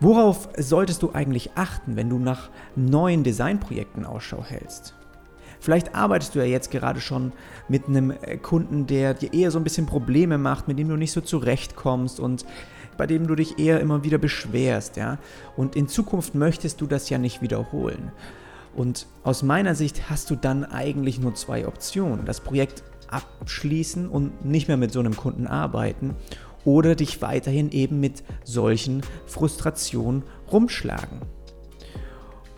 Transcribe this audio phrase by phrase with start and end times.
[0.00, 4.94] Worauf solltest du eigentlich achten, wenn du nach neuen Designprojekten Ausschau hältst?
[5.60, 7.32] Vielleicht arbeitest du ja jetzt gerade schon
[7.68, 10.96] mit einem äh, Kunden, der dir eher so ein bisschen Probleme macht, mit dem du
[10.96, 12.46] nicht so zurechtkommst und
[12.96, 15.18] bei dem du dich eher immer wieder beschwerst, ja?
[15.56, 18.12] Und in Zukunft möchtest du das ja nicht wiederholen.
[18.74, 22.24] Und aus meiner Sicht hast du dann eigentlich nur zwei Optionen.
[22.24, 26.14] Das Projekt abschließen und nicht mehr mit so einem Kunden arbeiten
[26.64, 31.22] oder dich weiterhin eben mit solchen Frustrationen rumschlagen.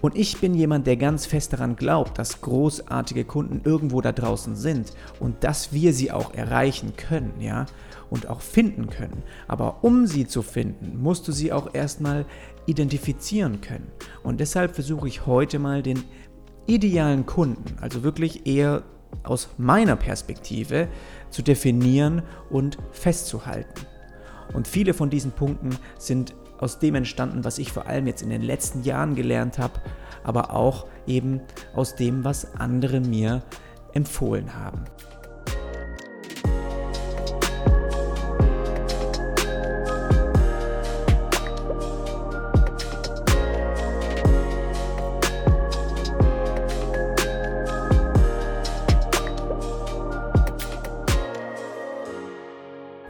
[0.01, 4.57] Und ich bin jemand, der ganz fest daran glaubt, dass großartige Kunden irgendwo da draußen
[4.57, 7.67] sind und dass wir sie auch erreichen können, ja,
[8.09, 9.23] und auch finden können.
[9.47, 12.25] Aber um sie zu finden, musst du sie auch erstmal
[12.67, 13.89] identifizieren können.
[14.23, 16.03] Und deshalb versuche ich heute mal den
[16.67, 18.83] idealen Kunden, also wirklich eher
[19.23, 20.89] aus meiner Perspektive,
[21.31, 23.87] zu definieren und festzuhalten.
[24.53, 28.31] Und viele von diesen Punkten sind aus dem entstanden, was ich vor allem jetzt in
[28.31, 29.81] den letzten Jahren gelernt habe,
[30.25, 31.41] aber auch eben
[31.75, 33.43] aus dem, was andere mir
[33.93, 34.85] empfohlen haben.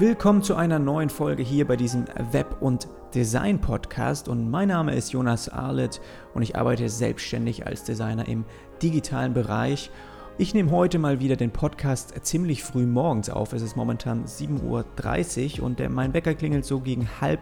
[0.01, 4.29] Willkommen zu einer neuen Folge hier bei diesem Web- und Design-Podcast.
[4.29, 6.01] Und mein Name ist Jonas Arlett
[6.33, 8.47] und ich arbeite selbstständig als Designer im
[8.83, 9.91] digitalen Bereich.
[10.39, 13.53] Ich nehme heute mal wieder den Podcast ziemlich früh morgens auf.
[13.53, 17.41] Es ist momentan 7.30 Uhr und der, mein Wecker klingelt so gegen halb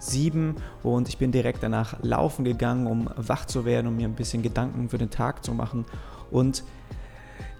[0.00, 4.16] sieben und ich bin direkt danach laufen gegangen, um wach zu werden, um mir ein
[4.16, 5.84] bisschen Gedanken für den Tag zu machen.
[6.32, 6.64] Und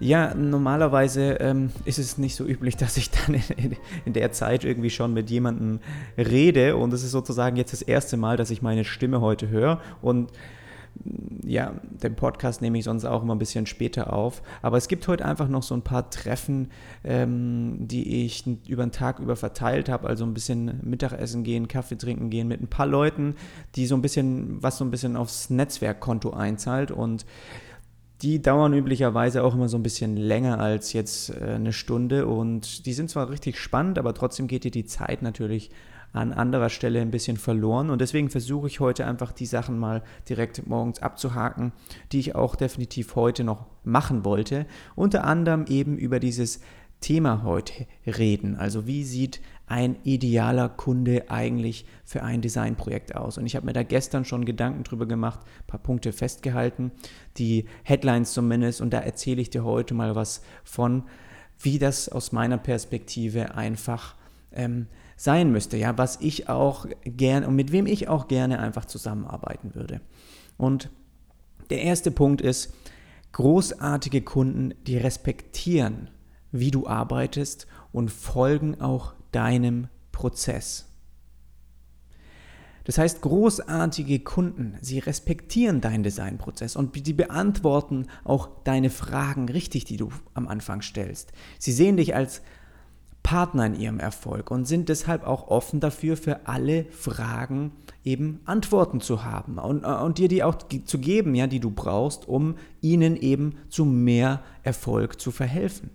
[0.01, 4.65] ja, normalerweise ähm, ist es nicht so üblich, dass ich dann in, in, der Zeit
[4.65, 5.79] irgendwie schon mit jemandem
[6.17, 9.79] rede und es ist sozusagen jetzt das erste Mal, dass ich meine Stimme heute höre
[10.01, 10.31] und
[11.03, 14.41] mm, ja, den Podcast nehme ich sonst auch immer ein bisschen später auf.
[14.61, 16.69] Aber es gibt heute einfach noch so ein paar Treffen,
[17.03, 20.07] ähm, die ich über den Tag über verteilt habe.
[20.07, 23.35] Also ein bisschen Mittagessen gehen, Kaffee trinken gehen mit ein paar Leuten,
[23.75, 26.91] die so ein bisschen, was so ein bisschen aufs Netzwerkkonto einzahlt.
[26.91, 27.25] Und
[28.21, 32.85] die dauern üblicherweise auch immer so ein bisschen länger als jetzt äh, eine Stunde und
[32.85, 35.71] die sind zwar richtig spannend, aber trotzdem geht dir die Zeit natürlich
[36.13, 40.03] an anderer Stelle ein bisschen verloren und deswegen versuche ich heute einfach die Sachen mal
[40.27, 41.71] direkt morgens abzuhaken,
[42.11, 44.65] die ich auch definitiv heute noch machen wollte.
[44.95, 46.59] Unter anderem eben über dieses
[47.01, 48.55] Thema heute reden.
[48.55, 53.37] Also wie sieht ein idealer Kunde eigentlich für ein Designprojekt aus?
[53.37, 56.91] Und ich habe mir da gestern schon Gedanken drüber gemacht, ein paar Punkte festgehalten,
[57.37, 58.81] die Headlines zumindest.
[58.81, 61.03] Und da erzähle ich dir heute mal was von,
[61.59, 64.15] wie das aus meiner Perspektive einfach
[64.53, 64.87] ähm,
[65.17, 65.77] sein müsste.
[65.77, 70.01] Ja, was ich auch gerne und mit wem ich auch gerne einfach zusammenarbeiten würde.
[70.57, 70.89] Und
[71.71, 72.73] der erste Punkt ist,
[73.31, 76.09] großartige Kunden, die respektieren
[76.51, 80.87] wie du arbeitest und folgen auch deinem Prozess.
[82.83, 89.85] Das heißt, großartige Kunden, sie respektieren deinen Designprozess und sie beantworten auch deine Fragen richtig,
[89.85, 91.31] die du am Anfang stellst.
[91.59, 92.41] Sie sehen dich als
[93.23, 97.71] Partner in ihrem Erfolg und sind deshalb auch offen dafür, für alle Fragen
[98.03, 102.27] eben Antworten zu haben und, und dir die auch zu geben, ja, die du brauchst,
[102.27, 105.91] um ihnen eben zu mehr Erfolg zu verhelfen.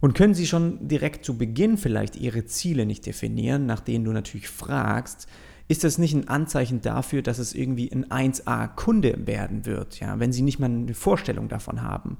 [0.00, 4.12] Und können Sie schon direkt zu Beginn vielleicht Ihre Ziele nicht definieren, nach denen du
[4.12, 5.26] natürlich fragst,
[5.66, 10.32] ist das nicht ein Anzeichen dafür, dass es irgendwie ein 1A-Kunde werden wird, ja, wenn
[10.32, 12.18] Sie nicht mal eine Vorstellung davon haben?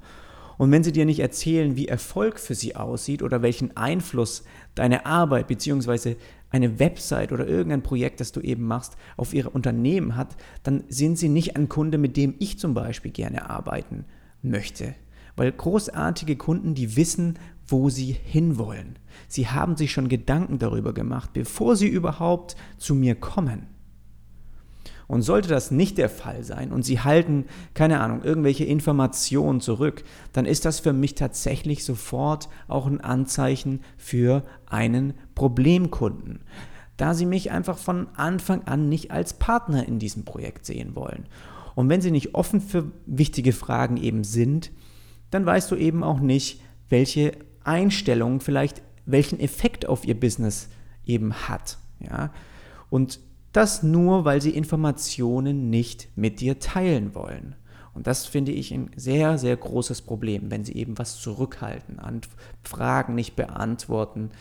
[0.59, 4.43] Und wenn sie dir nicht erzählen, wie Erfolg für sie aussieht oder welchen Einfluss
[4.75, 6.17] deine Arbeit bzw.
[6.49, 11.17] eine Website oder irgendein Projekt, das du eben machst, auf ihre Unternehmen hat, dann sind
[11.17, 14.03] sie nicht ein Kunde, mit dem ich zum Beispiel gerne arbeiten
[14.41, 14.95] möchte.
[15.37, 17.39] Weil großartige Kunden, die wissen,
[17.71, 18.97] wo sie hinwollen.
[19.27, 23.67] Sie haben sich schon Gedanken darüber gemacht, bevor sie überhaupt zu mir kommen.
[25.09, 30.03] Und sollte das nicht der Fall sein und Sie halten, keine Ahnung, irgendwelche Informationen zurück,
[30.33, 36.41] dann ist das für mich tatsächlich sofort auch ein Anzeichen für einen Problemkunden,
[36.95, 41.25] da Sie mich einfach von Anfang an nicht als Partner in diesem Projekt sehen wollen.
[41.73, 44.69] Und wenn Sie nicht offen für wichtige Fragen eben sind,
[45.31, 47.31] dann weißt du eben auch nicht, welche
[47.63, 50.69] Einstellung vielleicht welchen Effekt auf ihr Business
[51.05, 51.77] eben hat.
[51.99, 52.31] Ja?
[52.89, 53.19] Und
[53.51, 57.55] das nur, weil sie Informationen nicht mit dir teilen wollen.
[57.93, 61.99] Und das finde ich ein sehr, sehr großes Problem, wenn sie eben was zurückhalten,
[62.63, 64.31] Fragen nicht beantworten.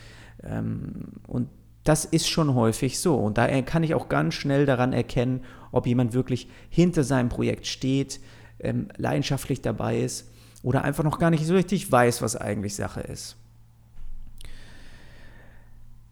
[0.42, 1.48] Ähm, und
[1.84, 3.16] Das ist schon häufig so.
[3.16, 5.40] Und da kann ich auch ganz schnell daran erkennen,
[5.72, 8.20] ob jemand wirklich hinter seinem Projekt steht,
[8.60, 10.30] ähm, leidenschaftlich dabei ist
[10.62, 13.36] oder einfach noch gar nicht so richtig weiß, was eigentlich Sache ist.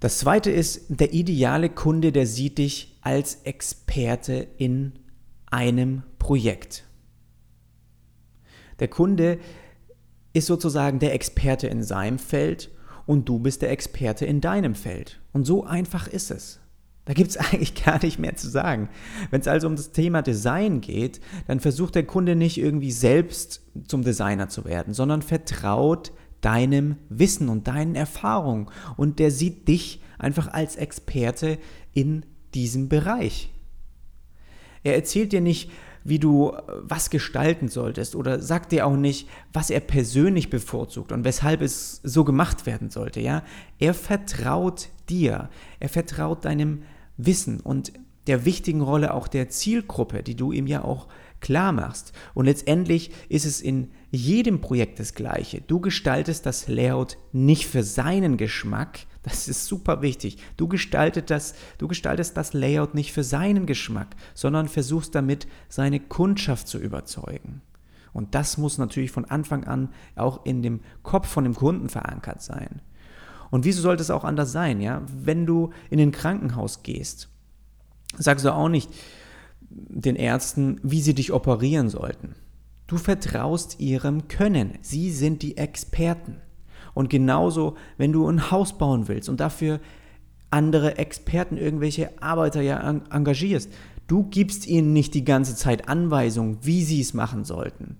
[0.00, 4.93] Das zweite ist, der ideale Kunde, der sieht dich als Experte in
[5.50, 6.84] einem Projekt.
[8.78, 9.38] Der Kunde
[10.34, 12.70] ist sozusagen der Experte in seinem Feld
[13.06, 15.19] und du bist der Experte in deinem Feld.
[15.32, 16.60] Und so einfach ist es.
[17.06, 18.91] Da gibt es eigentlich gar nicht mehr zu sagen.
[19.31, 23.62] Wenn es also um das Thema Design geht, dann versucht der Kunde nicht irgendwie selbst
[23.88, 26.12] zum Designer zu werden, sondern vertraut
[26.43, 28.69] deinem Wissen und deinen Erfahrungen.
[28.97, 31.58] Und der sieht dich einfach als Experte
[31.94, 33.53] in diesem Bereich.
[34.82, 35.70] Er erzählt dir nicht,
[36.05, 41.11] wie du äh, was gestalten solltest oder sagt dir auch nicht, was er persönlich bevorzugt
[41.11, 43.43] und weshalb es so gemacht werden sollte, ja?
[43.79, 45.50] Er vertraut dir.
[45.81, 46.82] Er vertraut deinem
[47.16, 47.92] Wissen und
[48.26, 51.06] der wichtigen Rolle auch der Zielgruppe, die du ihm ja auch
[51.40, 52.12] klar machst.
[52.34, 55.60] Und letztendlich ist es in jedem Projekt das Gleiche.
[55.60, 60.38] Du gestaltest das Layout nicht für seinen Geschmack, das ist super wichtig.
[60.56, 65.98] Du, gestaltet das, du gestaltest das Layout nicht für seinen Geschmack, sondern versuchst damit, seine
[65.98, 67.60] Kundschaft zu überzeugen.
[68.12, 72.40] Und das muss natürlich von Anfang an auch in dem Kopf von dem Kunden verankert
[72.40, 72.80] sein.
[73.50, 75.02] Und wieso sollte es auch anders sein, ja?
[75.06, 77.28] Wenn du in ein Krankenhaus gehst,
[78.19, 78.90] sagst du auch nicht,
[79.70, 82.34] den Ärzten, wie sie dich operieren sollten.
[82.87, 84.78] Du vertraust ihrem Können.
[84.81, 86.37] Sie sind die Experten.
[86.94, 89.81] Und genauso, wenn du ein Haus bauen willst und dafür
[90.50, 93.70] andere Experten, irgendwelche Arbeiter ja engagierst,
[94.06, 97.98] du gibst ihnen nicht die ganze Zeit Anweisungen, wie sie es machen sollten.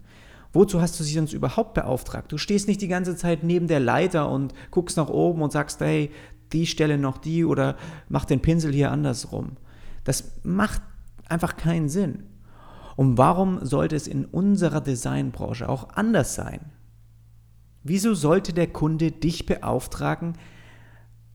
[0.57, 2.33] Wozu hast du sie sonst überhaupt beauftragt?
[2.33, 5.81] Du stehst nicht die ganze Zeit neben der Leiter und guckst nach oben und sagst,
[5.81, 6.11] hey,
[6.55, 7.77] die Stelle noch die oder
[8.09, 9.59] mach den Pinsel hier andersrum.
[10.05, 10.81] Das macht
[11.29, 12.23] einfach keinen Sinn.
[12.97, 16.73] Und warum sollte es in unserer Designbranche auch anders sein?
[17.83, 20.39] Wieso sollte der Kunde dich beauftragen,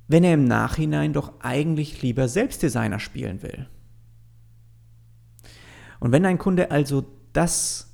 [0.08, 3.70] wenn er im Nachhinein doch eigentlich lieber Selbstdesigner spielen will?
[6.00, 7.91] Und wenn ein Kunde also das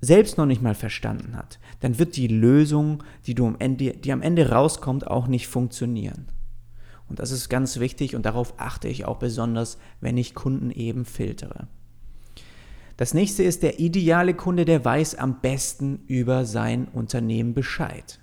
[0.00, 4.12] selbst noch nicht mal verstanden hat, dann wird die Lösung, die, du am Ende, die
[4.12, 6.28] am Ende rauskommt, auch nicht funktionieren.
[7.08, 11.04] Und das ist ganz wichtig und darauf achte ich auch besonders, wenn ich Kunden eben
[11.04, 11.68] filtere.
[12.96, 18.20] Das nächste ist der ideale Kunde, der weiß am besten über sein Unternehmen Bescheid.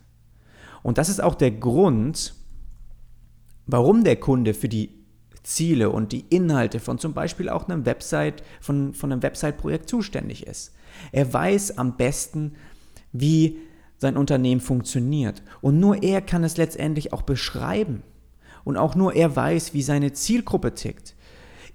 [0.82, 2.34] Und das ist auch der Grund,
[3.66, 5.04] warum der Kunde für die
[5.44, 10.48] Ziele und die Inhalte von zum Beispiel auch einem Website, von, von einem Website-Projekt zuständig
[10.48, 10.74] ist.
[11.12, 12.56] Er weiß am besten,
[13.12, 13.60] wie
[13.98, 15.44] sein Unternehmen funktioniert.
[15.62, 18.04] Und nur er kann es letztendlich auch beschreiben
[18.64, 21.16] und auch nur er weiß, wie seine Zielgruppe tickt.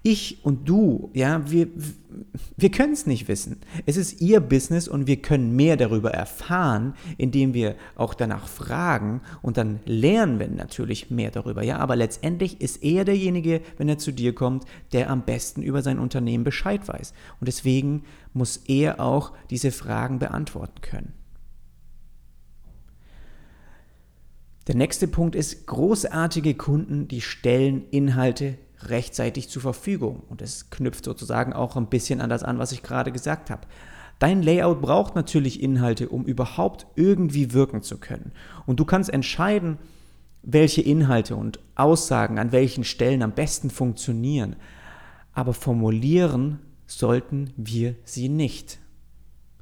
[0.03, 1.67] Ich und du, ja, wir,
[2.57, 3.61] wir können es nicht wissen.
[3.85, 9.21] Es ist ihr Business und wir können mehr darüber erfahren, indem wir auch danach fragen
[9.43, 11.63] und dann lernen wir natürlich mehr darüber.
[11.65, 15.83] Ja, aber letztendlich ist er derjenige, wenn er zu dir kommt, der am besten über
[15.83, 17.13] sein Unternehmen Bescheid weiß.
[17.41, 21.13] Und deswegen muss er auch diese Fragen beantworten können.
[24.69, 30.23] Der nächste Punkt ist großartige Kunden, die stellen Inhalte rechtzeitig zur Verfügung.
[30.29, 33.67] Und es knüpft sozusagen auch ein bisschen an das an, was ich gerade gesagt habe.
[34.19, 38.33] Dein Layout braucht natürlich Inhalte, um überhaupt irgendwie wirken zu können.
[38.67, 39.79] Und du kannst entscheiden,
[40.43, 44.57] welche Inhalte und Aussagen an welchen Stellen am besten funktionieren.
[45.33, 48.79] Aber formulieren sollten wir sie nicht.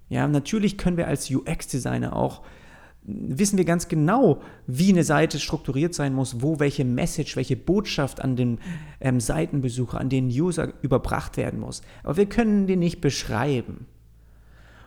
[0.08, 2.42] Ja, natürlich können wir als UX-Designer auch
[3.06, 8.20] wissen wir ganz genau, wie eine Seite strukturiert sein muss, wo welche Message, welche Botschaft
[8.20, 8.58] an den
[9.00, 11.82] ähm, Seitenbesucher, an den User überbracht werden muss.
[12.02, 13.86] Aber wir können die nicht beschreiben.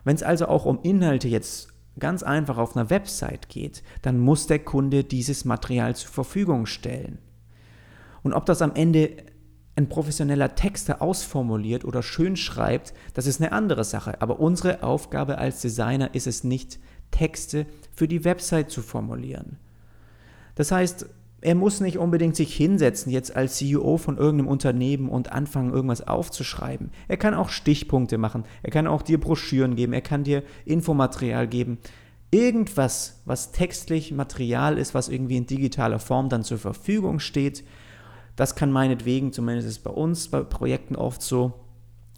[0.03, 4.47] Wenn es also auch um Inhalte jetzt ganz einfach auf einer Website geht, dann muss
[4.47, 7.19] der Kunde dieses Material zur Verfügung stellen.
[8.23, 9.11] Und ob das am Ende
[9.75, 14.21] ein professioneller Texter ausformuliert oder schön schreibt, das ist eine andere Sache.
[14.21, 16.79] Aber unsere Aufgabe als Designer ist es nicht,
[17.11, 19.57] Texte für die Website zu formulieren.
[20.55, 21.07] Das heißt,
[21.41, 26.05] er muss nicht unbedingt sich hinsetzen jetzt als CEO von irgendeinem Unternehmen und anfangen, irgendwas
[26.05, 26.91] aufzuschreiben.
[27.07, 31.47] Er kann auch Stichpunkte machen, er kann auch dir Broschüren geben, er kann dir Infomaterial
[31.47, 31.77] geben.
[32.31, 37.63] Irgendwas, was textlich Material ist, was irgendwie in digitaler Form dann zur Verfügung steht,
[38.35, 41.53] das kann meinetwegen, zumindest ist bei uns bei Projekten oft so,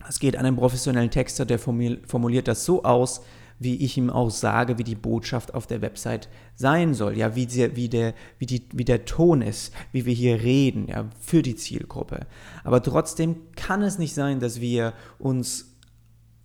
[0.09, 3.21] es geht an einen professionellen Texter, der formuliert das so aus,
[3.61, 7.45] wie ich ihm auch sage, wie die Botschaft auf der Website sein soll, ja, wie,
[7.45, 11.43] der, wie, der, wie, die, wie der Ton ist, wie wir hier reden, ja, für
[11.43, 12.25] die Zielgruppe.
[12.63, 15.77] Aber trotzdem kann es nicht sein, dass wir uns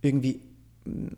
[0.01, 0.41] irgendwie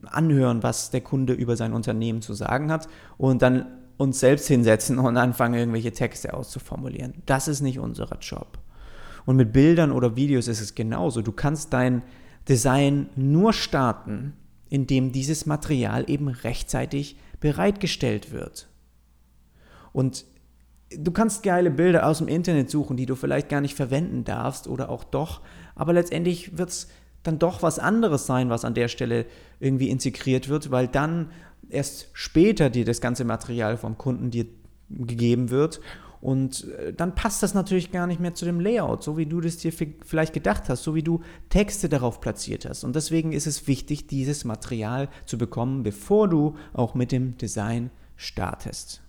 [0.06, 2.88] anhören, was der Kunde über sein Unternehmen zu sagen hat
[3.18, 3.66] und dann
[3.98, 7.16] uns selbst hinsetzen und anfangen, irgendwelche Texte auszuformulieren.
[7.26, 8.58] Das ist nicht unser Job.
[9.26, 11.22] Und mit Bildern oder Videos ist es genauso.
[11.22, 12.04] Du kannst dein
[12.48, 14.34] Design nur starten,
[14.70, 18.68] indem dieses Material eben rechtzeitig bereitgestellt wird.
[19.92, 20.26] Und
[20.92, 24.68] du kannst geile Bilder aus dem Internet suchen, die du vielleicht gar nicht verwenden darfst
[24.68, 25.42] oder auch doch,
[25.76, 26.88] aber letztendlich wird es
[27.24, 29.26] dann doch was anderes sein, was an der Stelle
[29.60, 31.32] irgendwie integriert wird, weil dann
[31.70, 34.46] erst später dir das ganze Material vom Kunden dir
[34.90, 35.82] gegeben wird
[36.22, 39.40] und äh, dann passt das natürlich gar nicht mehr zu dem Layout, so wie du
[39.40, 42.84] das dir vielleicht gedacht hast, so wie du Texte darauf platziert hast.
[42.84, 47.90] Und deswegen ist es wichtig, dieses Material zu bekommen, bevor du auch mit dem Design
[48.18, 49.02] startest.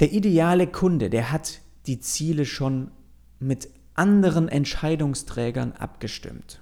[0.00, 2.90] Der ideale Kunde, der hat die Ziele schon
[3.38, 6.60] mit anderen Entscheidungsträgern abgestimmt.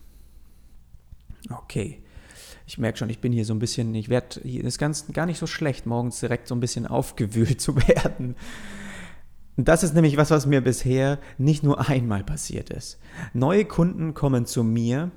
[1.49, 2.03] Okay,
[2.73, 5.39] ich merke schon, ich bin hier so ein bisschen, ich werde, ist ganz, gar nicht
[5.39, 8.35] so schlecht, morgens direkt so ein bisschen aufgewühlt zu werden.
[9.59, 12.99] Das ist nämlich was, was mir bisher nicht nur einmal passiert ist.
[13.35, 15.11] Neue Kunden kommen zu mir,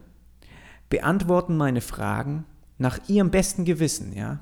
[0.89, 2.43] beantworten meine Fragen
[2.77, 4.41] nach ihrem besten Gewissen, ja.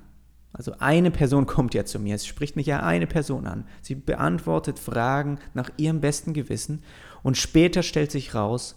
[0.51, 3.67] Also eine Person kommt ja zu mir, es spricht mich ja eine Person an.
[3.83, 6.81] Sie beantwortet Fragen nach ihrem besten Gewissen
[7.21, 8.75] und später stellt sich raus,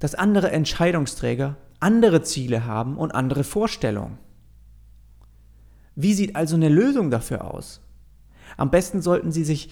[0.00, 4.16] dass andere Entscheidungsträger andere Ziele haben und andere Vorstellungen.
[5.94, 7.82] Wie sieht also eine Lösung dafür aus?
[8.56, 9.68] Am besten sollten Sie sich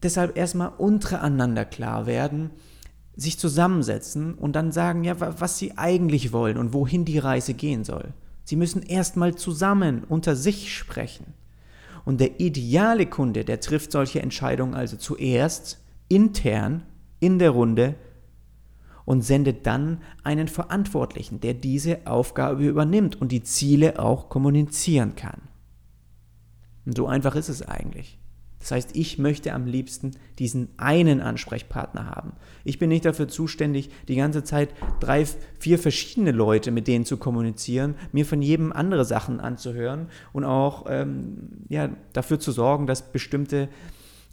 [0.00, 2.50] deshalb erstmal untereinander klar werden,
[3.16, 7.82] sich zusammensetzen und dann sagen, ja, was Sie eigentlich wollen und wohin die Reise gehen
[7.82, 8.14] soll.
[8.44, 11.34] Sie müssen erstmal zusammen unter sich sprechen.
[12.04, 16.84] Und der ideale Kunde, der trifft solche Entscheidungen also zuerst intern
[17.18, 17.96] in der Runde
[19.10, 25.40] und sendet dann einen Verantwortlichen, der diese Aufgabe übernimmt und die Ziele auch kommunizieren kann.
[26.86, 28.20] Und so einfach ist es eigentlich.
[28.60, 32.34] Das heißt, ich möchte am liebsten diesen einen Ansprechpartner haben.
[32.62, 34.68] Ich bin nicht dafür zuständig, die ganze Zeit
[35.00, 35.26] drei,
[35.58, 40.86] vier verschiedene Leute mit denen zu kommunizieren, mir von jedem andere Sachen anzuhören und auch
[40.88, 43.70] ähm, ja, dafür zu sorgen, dass bestimmte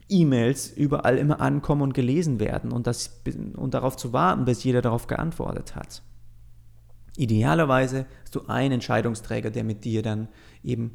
[0.09, 3.21] E-Mails überall immer ankommen und gelesen werden und, das,
[3.55, 6.01] und darauf zu warten, bis jeder darauf geantwortet hat.
[7.17, 10.29] Idealerweise hast du einen Entscheidungsträger, der mit dir dann
[10.63, 10.93] eben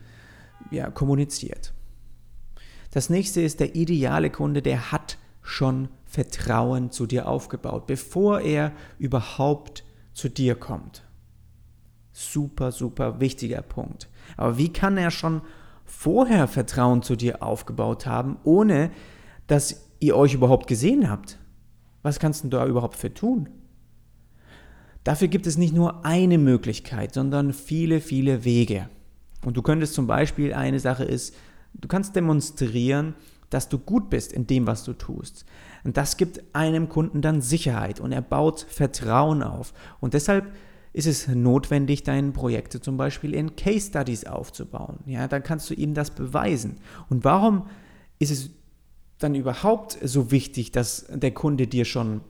[0.71, 1.73] ja, kommuniziert.
[2.93, 8.73] Das nächste ist der ideale Kunde, der hat schon Vertrauen zu dir aufgebaut, bevor er
[8.99, 11.03] überhaupt zu dir kommt.
[12.13, 14.09] Super, super wichtiger Punkt.
[14.37, 15.41] Aber wie kann er schon
[15.93, 18.91] vorher Vertrauen zu dir aufgebaut haben, ohne
[19.47, 21.39] dass ihr euch überhaupt gesehen habt.
[22.03, 23.49] Was kannst du da überhaupt für tun?
[25.05, 28.89] Dafür gibt es nicht nur eine Möglichkeit, sondern viele, viele Wege.
[29.45, 31.35] Und du könntest zum Beispiel, eine Sache ist,
[31.75, 33.15] du kannst demonstrieren,
[33.51, 35.45] dass du gut bist in dem, was du tust.
[35.85, 39.75] Und das gibt einem Kunden dann Sicherheit und er baut Vertrauen auf.
[40.01, 40.53] Und deshalb
[40.93, 44.99] ist es notwendig, deine Projekte zum Beispiel in Case Studies aufzubauen.
[45.07, 46.81] Ja, dann kannst du ihm das beweisen.
[47.09, 47.67] Und warum
[48.19, 48.51] ist es
[49.19, 52.21] dann überhaupt so wichtig, dass der Kunde dir schon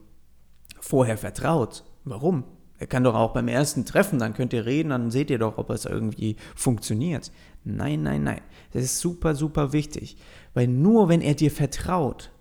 [0.81, 1.85] vorher vertraut?
[2.05, 2.45] Warum?
[2.79, 5.57] Er kann doch auch beim ersten Treffen, dann könnt ihr reden, dann seht ihr doch,
[5.57, 7.31] ob es irgendwie funktioniert.
[7.63, 8.41] Nein, nein, nein.
[8.73, 10.17] Das ist super, super wichtig.
[10.53, 12.32] Weil nur wenn er dir vertraut,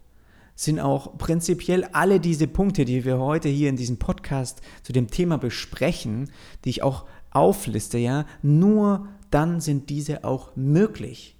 [0.64, 5.08] sind auch prinzipiell alle diese Punkte, die wir heute hier in diesem Podcast zu dem
[5.08, 6.30] Thema besprechen,
[6.64, 11.36] die ich auch aufliste, ja, nur dann sind diese auch möglich.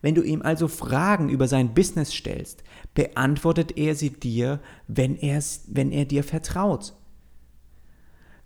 [0.00, 2.62] Wenn du ihm also Fragen über sein Business stellst,
[2.94, 6.94] beantwortet er sie dir, wenn, wenn er dir vertraut.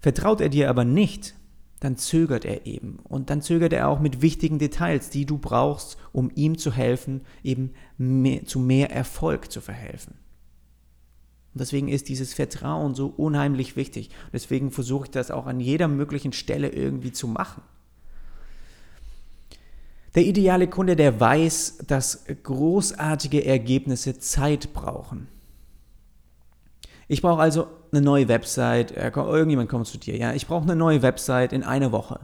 [0.00, 1.36] Vertraut er dir aber nicht,
[1.82, 3.00] dann zögert er eben.
[3.02, 7.22] Und dann zögert er auch mit wichtigen Details, die du brauchst, um ihm zu helfen,
[7.42, 10.14] eben mehr, zu mehr Erfolg zu verhelfen.
[11.52, 14.10] Und deswegen ist dieses Vertrauen so unheimlich wichtig.
[14.26, 17.62] Und deswegen versuche ich das auch an jeder möglichen Stelle irgendwie zu machen.
[20.14, 25.26] Der ideale Kunde, der weiß, dass großartige Ergebnisse Zeit brauchen.
[27.12, 31.02] Ich brauche also eine neue Website, irgendjemand kommt zu dir, ja, ich brauche eine neue
[31.02, 32.20] Website in einer Woche.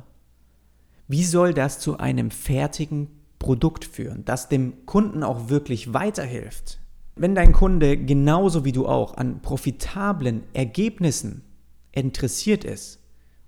[1.08, 6.78] Wie soll das zu einem fertigen Produkt führen, das dem Kunden auch wirklich weiterhilft?
[7.16, 11.42] Wenn dein Kunde genauso wie du auch an profitablen Ergebnissen
[11.92, 12.98] interessiert ist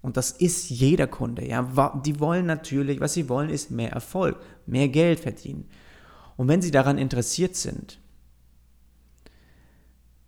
[0.02, 1.46] Und das ist jeder Kunde.
[1.46, 5.68] Ja, die wollen natürlich, was sie wollen, ist mehr Erfolg, mehr Geld verdienen.
[6.36, 7.98] Und wenn sie daran interessiert sind,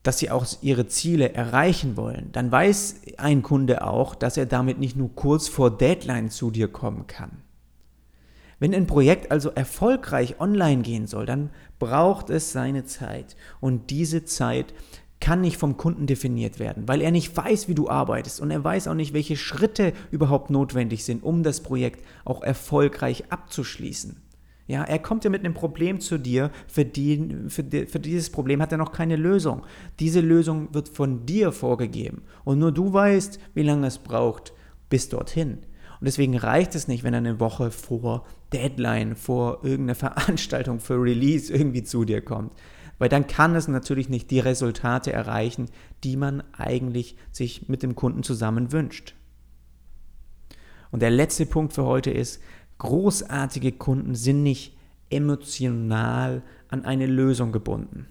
[0.03, 4.79] dass sie auch ihre Ziele erreichen wollen, dann weiß ein Kunde auch, dass er damit
[4.79, 7.31] nicht nur kurz vor Deadline zu dir kommen kann.
[8.63, 13.37] Wenn ein Projekt also erfolgreich online gehen soll, dann braucht es seine Zeit.
[13.61, 14.73] Und diese Zeit
[15.19, 18.63] kann nicht vom Kunden definiert werden, weil er nicht weiß, wie du arbeitest und er
[18.63, 24.22] weiß auch nicht, welche Schritte überhaupt notwendig sind, um das Projekt auch erfolgreich abzuschließen.
[24.73, 28.31] Ja, er kommt ja mit einem Problem zu dir, für, die, für, die, für dieses
[28.31, 29.67] Problem hat er noch keine Lösung.
[30.01, 34.55] Diese Lösung wird von dir vorgegeben und nur du weißt, wie lange es braucht
[34.89, 35.59] bis dorthin.
[36.01, 38.25] Und deswegen reicht es nicht, wenn er eine Woche vor
[38.55, 42.53] Deadline, vor irgendeiner Veranstaltung für Release irgendwie zu dir kommt
[42.99, 45.67] weil dann kann es natürlich nicht die Resultate erreichen,
[46.05, 49.17] die man eigentlich sich mit dem Kunden zusammen wünscht.
[50.93, 52.41] Und der letzte Punkt für heute ist,
[52.83, 54.77] großartige Kunden sind nicht
[55.09, 58.09] emotional an eine Lösung gebunden.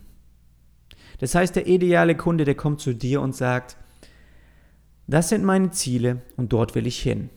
[1.20, 3.76] Das heißt, der ideale Kunde, der kommt zu dir und sagt,
[5.08, 7.30] das sind meine Ziele und dort will ich hin.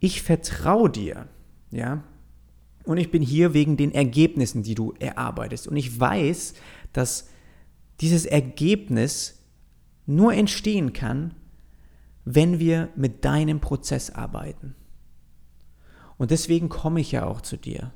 [0.00, 1.28] Ich vertraue dir,
[1.70, 2.02] ja,
[2.84, 5.68] und ich bin hier wegen den Ergebnissen, die du erarbeitest.
[5.68, 6.54] Und ich weiß,
[6.94, 7.28] dass
[8.00, 9.42] dieses Ergebnis
[10.06, 11.34] nur entstehen kann,
[12.24, 14.74] wenn wir mit deinem Prozess arbeiten.
[16.18, 17.92] Und deswegen komme ich ja auch zu dir.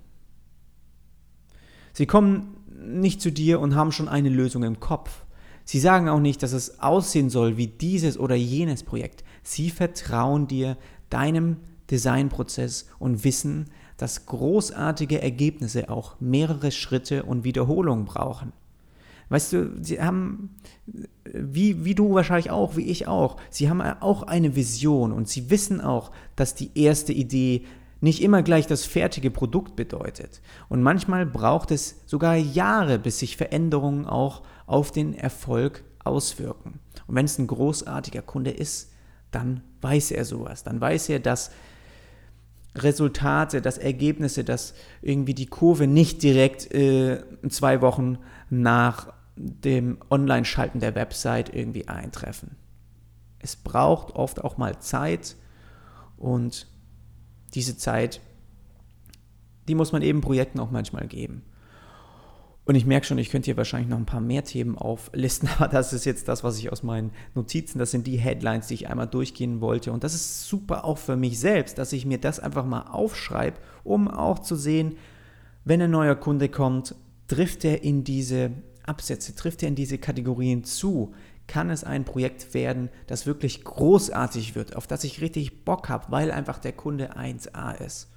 [1.93, 5.25] Sie kommen nicht zu dir und haben schon eine Lösung im Kopf.
[5.65, 9.23] Sie sagen auch nicht, dass es aussehen soll wie dieses oder jenes Projekt.
[9.43, 10.77] Sie vertrauen dir,
[11.11, 11.59] deinem
[11.91, 13.67] Designprozess und wissen,
[13.99, 18.53] dass großartige Ergebnisse auch mehrere Schritte und Wiederholungen brauchen.
[19.29, 20.57] Weißt du, sie haben,
[21.25, 25.51] wie, wie du wahrscheinlich auch, wie ich auch, sie haben auch eine Vision und sie
[25.51, 27.65] wissen auch, dass die erste Idee
[28.03, 30.43] nicht immer gleich das fertige Produkt bedeutet.
[30.69, 36.81] Und manchmal braucht es sogar Jahre, bis sich Veränderungen auch auf den Erfolg auswirken.
[37.07, 38.93] Und wenn es ein großartiger Kunde ist,
[39.31, 40.65] dann weiß er sowas.
[40.65, 41.53] Dann weiß er, dass
[42.75, 48.19] Resultate, dass Ergebnisse, dass irgendwie die Kurve nicht direkt äh, zwei Wochen
[48.51, 52.57] nach dem Online-Schalten der Website irgendwie eintreffen.
[53.39, 55.37] Es braucht oft auch mal Zeit
[56.17, 56.67] und
[57.55, 58.21] diese Zeit,
[59.69, 61.43] die muss man eben Projekten auch manchmal geben.
[62.65, 65.69] Und ich merke schon, ich könnte hier wahrscheinlich noch ein paar mehr Themen auflisten, aber
[65.69, 68.89] das ist jetzt das, was ich aus meinen Notizen, das sind die Headlines, die ich
[68.89, 69.93] einmal durchgehen wollte.
[69.93, 73.57] Und das ist super auch für mich selbst, dass ich mir das einfach mal aufschreibe,
[73.83, 74.97] um auch zu sehen,
[75.65, 76.95] wenn ein neuer Kunde kommt,
[77.29, 78.51] trifft er in diese
[78.85, 81.15] Absätze, trifft er in diese Kategorien zu,
[81.47, 86.07] kann es ein Projekt werden, das wirklich großartig wird, auf das ich richtig Bock habe,
[86.11, 88.09] weil einfach der Kunde 1a ist.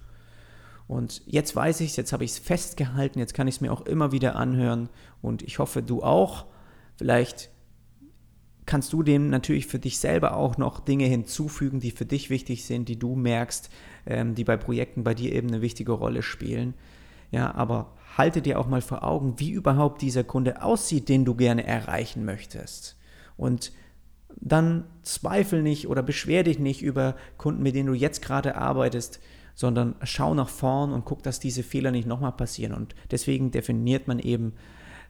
[0.88, 3.74] Und jetzt weiß ich es, jetzt habe ich es festgehalten, jetzt kann ich es mir
[3.74, 4.90] auch immer wieder anhören
[5.22, 6.46] und ich hoffe, du auch.
[6.98, 7.50] Vielleicht
[8.66, 12.66] kannst du dem natürlich für dich selber auch noch Dinge hinzufügen, die für dich wichtig
[12.66, 13.70] sind, die du merkst,
[14.06, 16.74] ähm, die bei Projekten bei dir eben eine wichtige Rolle spielen.
[17.32, 21.36] Ja, aber halte dir auch mal vor Augen, wie überhaupt dieser Kunde aussieht, den du
[21.36, 22.96] gerne erreichen möchtest.
[23.38, 23.72] Und
[24.38, 29.20] dann zweifel nicht oder beschwer dich nicht über Kunden, mit denen du jetzt gerade arbeitest,
[29.56, 32.74] sondern schau nach vorn und guck, dass diese Fehler nicht nochmal passieren.
[32.74, 34.54] Und deswegen definiert man eben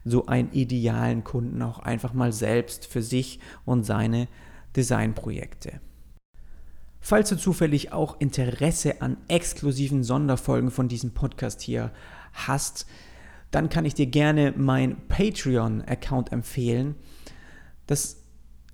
[0.03, 4.27] so einen idealen Kunden auch einfach mal selbst für sich und seine
[4.75, 5.81] Designprojekte.
[7.01, 11.91] Falls du zufällig auch Interesse an exklusiven Sonderfolgen von diesem Podcast hier
[12.33, 12.87] hast,
[13.51, 16.95] dann kann ich dir gerne mein Patreon-Account empfehlen.
[17.87, 18.17] Das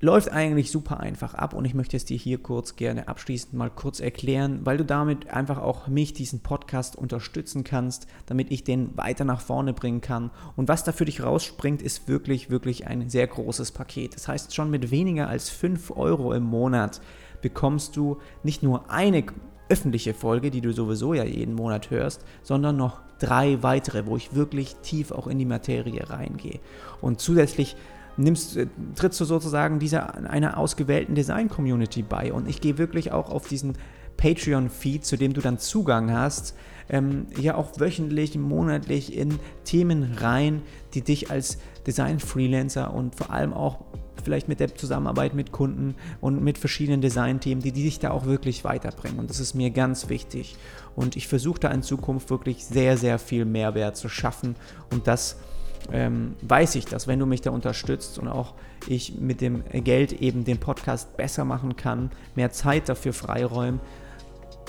[0.02, 3.70] läuft eigentlich super einfach ab und ich möchte es dir hier kurz gerne abschließend mal
[3.70, 8.98] kurz erklären, weil du damit einfach auch mich, diesen Podcast unterstützen kannst, damit ich den
[8.98, 10.32] weiter nach vorne bringen kann.
[10.56, 14.16] Und was da für dich rausspringt, ist wirklich, wirklich ein sehr großes Paket.
[14.16, 17.00] Das heißt, schon mit weniger als 5 Euro im Monat
[17.42, 19.24] bekommst du nicht nur eine
[19.70, 24.36] öffentliche Folge, die du sowieso ja jeden Monat hörst, sondern noch drei weitere, wo ich
[24.36, 26.60] wirklich tief auch in die Materie reingehe.
[27.02, 27.76] Und zusätzlich
[28.18, 32.34] nimmst, äh, trittst du sozusagen dieser einer ausgewählten Design-Community bei.
[32.34, 33.78] Und ich gehe wirklich auch auf diesen
[34.18, 36.56] Patreon-Feed, zu dem du dann Zugang hast,
[36.90, 40.62] ähm, ja auch wöchentlich, monatlich in Themen rein,
[40.94, 43.80] die dich als Design-Freelancer und vor allem auch
[44.24, 48.26] vielleicht mit der Zusammenarbeit mit Kunden und mit verschiedenen Design-Themen, die, die dich da auch
[48.26, 49.20] wirklich weiterbringen.
[49.20, 50.56] Und das ist mir ganz wichtig.
[50.96, 54.56] Und ich versuche da in Zukunft wirklich sehr, sehr viel Mehrwert zu schaffen
[54.92, 55.38] und das
[55.92, 58.54] ähm, weiß ich, dass wenn du mich da unterstützt und auch
[58.88, 63.80] ich mit dem Geld eben den Podcast besser machen kann, mehr Zeit dafür freiräumen,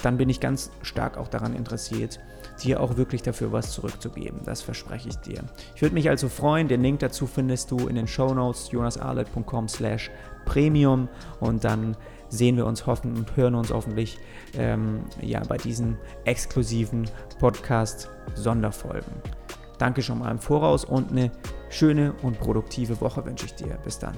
[0.03, 2.21] dann bin ich ganz stark auch daran interessiert,
[2.63, 4.41] dir auch wirklich dafür was zurückzugeben.
[4.45, 5.43] Das verspreche ich dir.
[5.75, 6.69] Ich würde mich also freuen.
[6.69, 10.11] Den Link dazu findest du in den Show Notes jonasarlet.com slash
[10.45, 11.09] premium
[11.41, 11.97] und dann
[12.29, 14.19] sehen wir uns hoffen und hören uns hoffentlich
[14.55, 19.42] ähm, ja, bei diesen exklusiven Podcast-Sonderfolgen.
[19.83, 21.33] Danke schon mal im Voraus und eine
[21.69, 23.77] schöne und produktive Woche wünsche ich dir.
[23.83, 24.17] Bis dann.